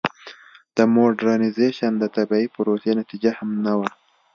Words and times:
د 0.75 0.77
موډرنیزېشن 0.93 1.91
د 1.99 2.03
طبیعي 2.15 2.47
پروسې 2.55 2.91
نتیجه 3.01 3.31
هم 3.39 3.49
نه 3.65 3.73
وه. 3.79 3.89